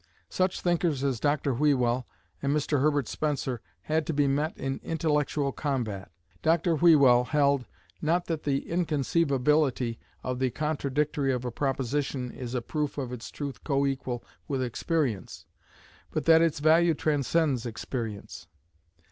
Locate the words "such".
0.29-0.61